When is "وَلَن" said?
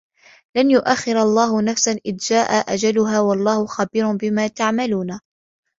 0.55-0.71